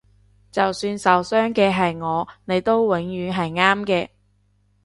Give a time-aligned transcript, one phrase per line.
[0.51, 4.09] 就算受傷嘅係我你都永遠係啱嘅